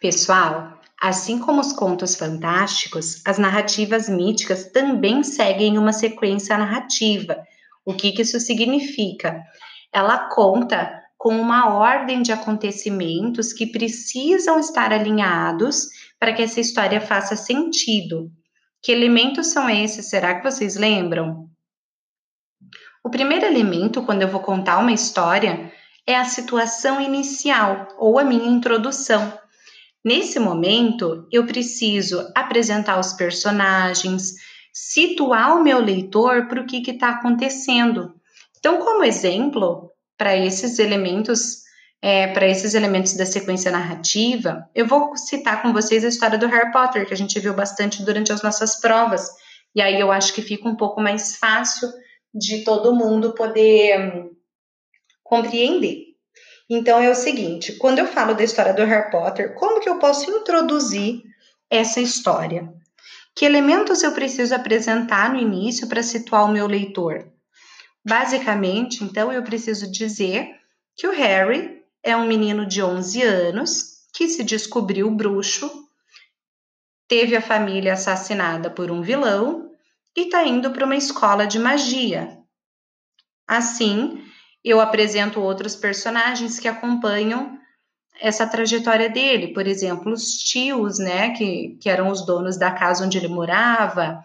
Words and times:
Pessoal, 0.00 0.78
assim 1.00 1.38
como 1.38 1.60
os 1.60 1.72
contos 1.72 2.14
fantásticos, 2.14 3.22
as 3.26 3.38
narrativas 3.38 4.08
míticas 4.08 4.70
também 4.70 5.22
seguem 5.22 5.78
uma 5.78 5.92
sequência 5.92 6.56
narrativa. 6.58 7.36
O 7.84 7.94
que, 7.94 8.12
que 8.12 8.22
isso 8.22 8.38
significa? 8.38 9.42
Ela 9.92 10.28
conta 10.28 11.02
com 11.16 11.34
uma 11.40 11.74
ordem 11.74 12.20
de 12.20 12.30
acontecimentos 12.30 13.52
que 13.52 13.66
precisam 13.66 14.58
estar 14.58 14.92
alinhados 14.92 15.88
para 16.20 16.32
que 16.32 16.42
essa 16.42 16.60
história 16.60 17.00
faça 17.00 17.34
sentido. 17.34 18.30
Que 18.82 18.92
elementos 18.92 19.48
são 19.48 19.68
esses? 19.68 20.10
Será 20.10 20.34
que 20.34 20.48
vocês 20.48 20.76
lembram? 20.76 21.48
O 23.02 23.08
primeiro 23.10 23.46
elemento, 23.46 24.02
quando 24.02 24.22
eu 24.22 24.28
vou 24.28 24.40
contar 24.40 24.78
uma 24.78 24.92
história, 24.92 25.72
é 26.06 26.16
a 26.16 26.24
situação 26.24 27.00
inicial 27.00 27.88
ou 27.98 28.18
a 28.18 28.24
minha 28.24 28.46
introdução. 28.46 29.32
Nesse 30.06 30.38
momento, 30.38 31.26
eu 31.32 31.44
preciso 31.46 32.30
apresentar 32.32 32.96
os 33.00 33.14
personagens, 33.14 34.34
situar 34.72 35.56
o 35.56 35.64
meu 35.64 35.80
leitor 35.80 36.46
para 36.46 36.60
o 36.60 36.64
que 36.64 36.88
está 36.88 37.08
acontecendo. 37.08 38.14
Então, 38.56 38.78
como 38.78 39.02
exemplo, 39.02 39.90
para 40.16 40.36
esses 40.36 40.78
elementos, 40.78 41.64
é, 42.00 42.28
para 42.28 42.46
esses 42.46 42.74
elementos 42.74 43.14
da 43.14 43.26
sequência 43.26 43.72
narrativa, 43.72 44.70
eu 44.76 44.86
vou 44.86 45.16
citar 45.16 45.60
com 45.60 45.72
vocês 45.72 46.04
a 46.04 46.08
história 46.08 46.38
do 46.38 46.46
Harry 46.46 46.70
Potter, 46.70 47.04
que 47.04 47.12
a 47.12 47.16
gente 47.16 47.40
viu 47.40 47.52
bastante 47.52 48.04
durante 48.04 48.30
as 48.30 48.44
nossas 48.44 48.80
provas. 48.80 49.28
E 49.74 49.82
aí 49.82 49.98
eu 49.98 50.12
acho 50.12 50.32
que 50.32 50.40
fica 50.40 50.68
um 50.68 50.76
pouco 50.76 51.00
mais 51.00 51.34
fácil 51.34 51.88
de 52.32 52.62
todo 52.62 52.94
mundo 52.94 53.34
poder 53.34 53.98
hum, 53.98 54.30
compreender. 55.24 56.05
Então 56.68 57.00
é 57.00 57.08
o 57.08 57.14
seguinte, 57.14 57.74
quando 57.74 58.00
eu 58.00 58.06
falo 58.06 58.34
da 58.34 58.42
história 58.42 58.74
do 58.74 58.84
Harry 58.84 59.10
Potter, 59.10 59.54
como 59.54 59.80
que 59.80 59.88
eu 59.88 59.98
posso 59.98 60.30
introduzir 60.30 61.22
essa 61.70 62.00
história? 62.00 62.72
Que 63.34 63.44
elementos 63.44 64.02
eu 64.02 64.12
preciso 64.12 64.54
apresentar 64.54 65.32
no 65.32 65.38
início 65.38 65.86
para 65.86 66.02
situar 66.02 66.44
o 66.44 66.52
meu 66.52 66.66
leitor? 66.66 67.30
Basicamente, 68.04 69.04
então, 69.04 69.32
eu 69.32 69.42
preciso 69.42 69.90
dizer 69.90 70.54
que 70.96 71.06
o 71.06 71.12
Harry 71.12 71.82
é 72.02 72.16
um 72.16 72.26
menino 72.26 72.64
de 72.64 72.82
11 72.82 73.22
anos 73.22 73.96
que 74.14 74.28
se 74.28 74.42
descobriu 74.42 75.10
bruxo, 75.10 75.70
teve 77.08 77.36
a 77.36 77.42
família 77.42 77.92
assassinada 77.92 78.70
por 78.70 78.90
um 78.90 79.02
vilão 79.02 79.70
e 80.16 80.22
está 80.22 80.46
indo 80.46 80.70
para 80.70 80.84
uma 80.84 80.96
escola 80.96 81.46
de 81.46 81.58
magia. 81.58 82.38
Assim, 83.46 84.24
eu 84.66 84.80
apresento 84.80 85.40
outros 85.40 85.76
personagens 85.76 86.58
que 86.58 86.66
acompanham 86.66 87.56
essa 88.20 88.44
trajetória 88.48 89.08
dele, 89.08 89.54
por 89.54 89.64
exemplo, 89.64 90.12
os 90.12 90.32
tios, 90.38 90.98
né, 90.98 91.30
que, 91.30 91.78
que 91.80 91.88
eram 91.88 92.10
os 92.10 92.26
donos 92.26 92.58
da 92.58 92.72
casa 92.72 93.04
onde 93.04 93.16
ele 93.16 93.28
morava, 93.28 94.20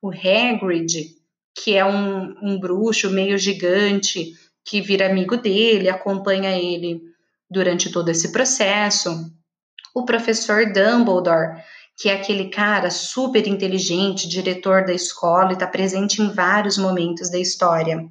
o 0.00 0.10
Hagrid, 0.10 1.14
que 1.54 1.76
é 1.76 1.84
um, 1.84 2.34
um 2.40 2.58
bruxo 2.58 3.10
meio 3.10 3.36
gigante 3.36 4.32
que 4.64 4.80
vira 4.80 5.10
amigo 5.10 5.36
dele, 5.36 5.90
acompanha 5.90 6.56
ele 6.56 7.02
durante 7.50 7.92
todo 7.92 8.08
esse 8.08 8.32
processo, 8.32 9.30
o 9.94 10.06
professor 10.06 10.72
Dumbledore, 10.72 11.62
que 11.98 12.08
é 12.08 12.14
aquele 12.14 12.48
cara 12.48 12.90
super 12.90 13.46
inteligente, 13.46 14.26
diretor 14.26 14.86
da 14.86 14.94
escola 14.94 15.50
e 15.50 15.52
está 15.52 15.66
presente 15.66 16.22
em 16.22 16.32
vários 16.32 16.78
momentos 16.78 17.30
da 17.30 17.38
história. 17.38 18.08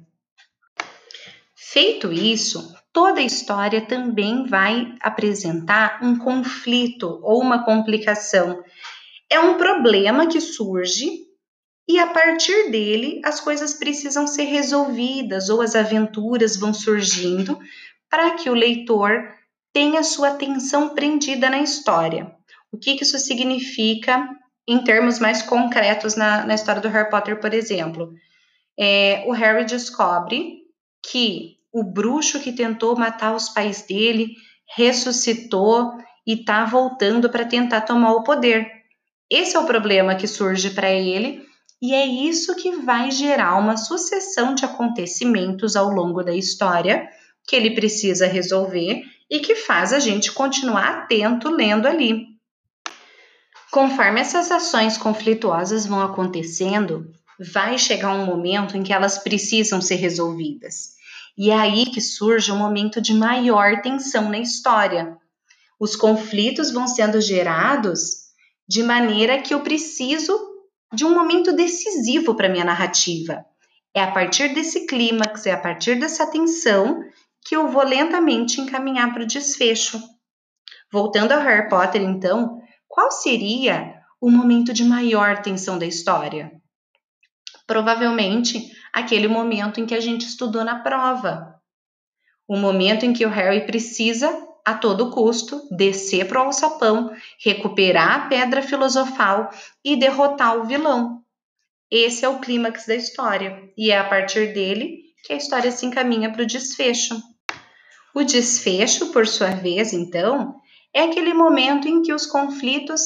Feito 1.72 2.12
isso, 2.12 2.76
toda 2.92 3.20
a 3.20 3.24
história 3.24 3.80
também 3.80 4.44
vai 4.44 4.94
apresentar 5.00 6.00
um 6.02 6.18
conflito 6.18 7.18
ou 7.22 7.40
uma 7.40 7.64
complicação. 7.64 8.62
É 9.30 9.40
um 9.40 9.56
problema 9.56 10.26
que 10.26 10.38
surge 10.38 11.10
e 11.88 11.98
a 11.98 12.08
partir 12.08 12.70
dele 12.70 13.22
as 13.24 13.40
coisas 13.40 13.72
precisam 13.72 14.26
ser 14.26 14.42
resolvidas 14.42 15.48
ou 15.48 15.62
as 15.62 15.74
aventuras 15.74 16.58
vão 16.58 16.74
surgindo 16.74 17.58
para 18.10 18.32
que 18.32 18.50
o 18.50 18.54
leitor 18.54 19.32
tenha 19.72 20.02
sua 20.02 20.28
atenção 20.28 20.90
prendida 20.90 21.48
na 21.48 21.62
história. 21.62 22.36
O 22.70 22.76
que, 22.76 22.98
isso 23.00 23.18
significa 23.18 24.28
em 24.68 24.84
termos 24.84 25.18
mais 25.18 25.40
concretos 25.40 26.16
na, 26.16 26.44
na 26.44 26.54
história 26.54 26.82
do 26.82 26.88
Harry 26.90 27.08
Potter, 27.08 27.40
por 27.40 27.54
exemplo? 27.54 28.12
É, 28.78 29.24
o 29.26 29.32
Harry 29.32 29.64
descobre 29.64 30.61
que 31.04 31.56
o 31.72 31.82
bruxo 31.82 32.40
que 32.40 32.52
tentou 32.52 32.96
matar 32.96 33.34
os 33.34 33.48
pais 33.48 33.82
dele 33.82 34.34
ressuscitou 34.76 35.92
e 36.26 36.34
está 36.34 36.64
voltando 36.64 37.28
para 37.28 37.44
tentar 37.44 37.82
tomar 37.82 38.12
o 38.12 38.22
poder. 38.22 38.66
Esse 39.30 39.56
é 39.56 39.58
o 39.58 39.66
problema 39.66 40.14
que 40.14 40.26
surge 40.26 40.70
para 40.70 40.90
ele 40.90 41.42
e 41.80 41.94
é 41.94 42.06
isso 42.06 42.54
que 42.54 42.76
vai 42.76 43.10
gerar 43.10 43.58
uma 43.58 43.76
sucessão 43.76 44.54
de 44.54 44.64
acontecimentos 44.64 45.74
ao 45.74 45.88
longo 45.88 46.22
da 46.22 46.34
história 46.34 47.08
que 47.46 47.56
ele 47.56 47.74
precisa 47.74 48.26
resolver 48.26 49.02
e 49.28 49.40
que 49.40 49.56
faz 49.56 49.92
a 49.92 49.98
gente 49.98 50.30
continuar 50.30 50.86
atento 50.88 51.50
lendo 51.50 51.88
ali. 51.88 52.26
Conforme 53.70 54.20
essas 54.20 54.52
ações 54.52 54.98
conflituosas 54.98 55.86
vão 55.86 56.02
acontecendo, 56.02 57.10
vai 57.38 57.78
chegar 57.78 58.12
um 58.12 58.24
momento 58.24 58.76
em 58.76 58.82
que 58.82 58.92
elas 58.92 59.18
precisam 59.18 59.80
ser 59.80 59.96
resolvidas. 59.96 60.92
E 61.36 61.50
é 61.50 61.54
aí 61.54 61.86
que 61.86 62.00
surge 62.00 62.52
um 62.52 62.58
momento 62.58 63.00
de 63.00 63.14
maior 63.14 63.80
tensão 63.80 64.28
na 64.28 64.38
história. 64.38 65.16
Os 65.80 65.96
conflitos 65.96 66.70
vão 66.70 66.86
sendo 66.86 67.20
gerados 67.20 68.22
de 68.68 68.82
maneira 68.82 69.40
que 69.40 69.52
eu 69.54 69.60
preciso 69.60 70.38
de 70.92 71.04
um 71.04 71.14
momento 71.14 71.52
decisivo 71.52 72.34
para 72.34 72.48
minha 72.48 72.64
narrativa. 72.64 73.44
É 73.94 74.02
a 74.02 74.10
partir 74.10 74.54
desse 74.54 74.86
clímax, 74.86 75.46
é 75.46 75.52
a 75.52 75.58
partir 75.58 75.98
dessa 75.98 76.26
tensão 76.26 77.02
que 77.44 77.56
eu 77.56 77.68
vou 77.68 77.84
lentamente 77.84 78.60
encaminhar 78.60 79.12
para 79.12 79.24
o 79.24 79.26
desfecho. 79.26 80.00
Voltando 80.92 81.32
ao 81.32 81.40
Harry 81.40 81.68
Potter, 81.68 82.02
então, 82.02 82.60
qual 82.86 83.10
seria 83.10 83.94
o 84.20 84.30
momento 84.30 84.72
de 84.72 84.84
maior 84.84 85.42
tensão 85.42 85.78
da 85.78 85.86
história? 85.86 86.61
Provavelmente 87.72 88.70
aquele 88.92 89.26
momento 89.26 89.80
em 89.80 89.86
que 89.86 89.94
a 89.94 90.00
gente 90.00 90.26
estudou 90.26 90.62
na 90.62 90.80
prova. 90.80 91.54
O 92.46 92.54
momento 92.54 93.06
em 93.06 93.14
que 93.14 93.24
o 93.24 93.30
Harry 93.30 93.64
precisa, 93.64 94.28
a 94.62 94.74
todo 94.74 95.10
custo, 95.10 95.58
descer 95.74 96.28
para 96.28 96.42
o 96.42 96.44
alçapão, 96.48 97.10
recuperar 97.42 98.12
a 98.12 98.28
pedra 98.28 98.60
filosofal 98.60 99.48
e 99.82 99.96
derrotar 99.96 100.58
o 100.58 100.64
vilão. 100.64 101.22
Esse 101.90 102.26
é 102.26 102.28
o 102.28 102.40
clímax 102.40 102.84
da 102.84 102.94
história, 102.94 103.58
e 103.74 103.90
é 103.90 103.96
a 103.96 104.04
partir 104.06 104.52
dele 104.52 104.98
que 105.24 105.32
a 105.32 105.36
história 105.36 105.70
se 105.70 105.86
encaminha 105.86 106.30
para 106.30 106.42
o 106.42 106.46
desfecho. 106.46 107.18
O 108.14 108.22
desfecho, 108.22 109.12
por 109.12 109.26
sua 109.26 109.52
vez, 109.52 109.94
então, 109.94 110.56
é 110.92 111.04
aquele 111.04 111.32
momento 111.32 111.88
em 111.88 112.02
que 112.02 112.12
os 112.12 112.26
conflitos 112.26 113.00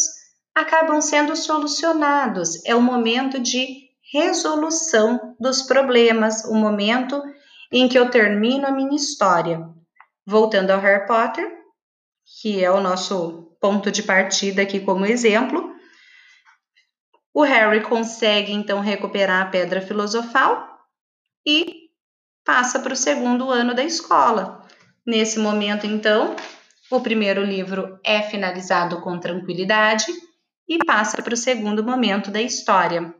acabam 0.53 1.00
sendo 1.00 1.37
solucionados, 1.37 2.65
é 2.65 2.75
o 2.75 2.83
momento 2.83 3.38
de 3.38 3.86
resolução 4.12 5.37
dos 5.39 5.62
problemas, 5.62 6.44
o 6.44 6.55
momento 6.55 7.21
em 7.72 7.89
que 7.89 7.99
eu 7.99 8.11
termino 8.11 8.67
a 8.67 8.72
minha 8.72 8.94
história. 8.94 9.69
Voltando 10.25 10.71
ao 10.71 10.81
Harry 10.81 11.06
Potter, 11.06 11.50
que 12.41 12.62
é 12.62 12.71
o 12.71 12.81
nosso 12.81 13.56
ponto 13.61 13.91
de 13.91 14.03
partida 14.03 14.62
aqui 14.62 14.81
como 14.81 15.06
exemplo, 15.06 15.75
o 17.34 17.43
Harry 17.43 17.83
consegue 17.83 18.53
então 18.53 18.81
recuperar 18.81 19.43
a 19.43 19.50
pedra 19.50 19.81
filosofal 19.81 20.66
e 21.47 21.91
passa 22.45 22.78
para 22.78 22.93
o 22.93 22.97
segundo 22.97 23.50
ano 23.50 23.75
da 23.75 23.84
escola. 23.84 24.66
Nesse 25.06 25.39
momento, 25.39 25.87
então, 25.87 26.34
o 26.91 27.00
primeiro 27.00 27.45
livro 27.45 27.99
é 28.05 28.22
finalizado 28.22 29.00
com 29.03 29.19
tranquilidade 29.19 30.07
e 30.69 30.78
passa 30.78 31.22
para 31.22 31.34
o 31.34 31.36
segundo 31.36 31.84
momento 31.84 32.31
da 32.31 32.41
história. 32.41 33.15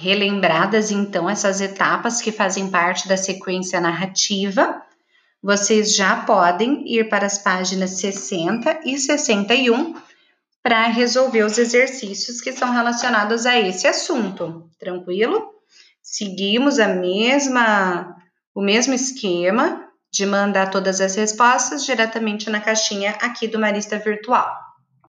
Relembradas 0.00 0.92
então 0.92 1.28
essas 1.28 1.60
etapas 1.60 2.22
que 2.22 2.30
fazem 2.30 2.70
parte 2.70 3.08
da 3.08 3.16
sequência 3.16 3.80
narrativa, 3.80 4.80
vocês 5.42 5.96
já 5.96 6.22
podem 6.24 6.84
ir 6.86 7.08
para 7.08 7.26
as 7.26 7.38
páginas 7.38 7.98
60 7.98 8.82
e 8.84 8.96
61 8.96 9.96
para 10.62 10.86
resolver 10.86 11.42
os 11.42 11.58
exercícios 11.58 12.40
que 12.40 12.52
são 12.52 12.70
relacionados 12.70 13.44
a 13.44 13.58
esse 13.58 13.88
assunto. 13.88 14.70
Tranquilo? 14.78 15.50
Seguimos 16.00 16.78
a 16.78 16.86
mesma 16.86 18.14
o 18.54 18.62
mesmo 18.62 18.94
esquema 18.94 19.84
de 20.12 20.24
mandar 20.24 20.70
todas 20.70 21.00
as 21.00 21.16
respostas 21.16 21.84
diretamente 21.84 22.48
na 22.48 22.60
caixinha 22.60 23.16
aqui 23.20 23.48
do 23.48 23.58
Marista 23.58 23.98
Virtual. 23.98 24.67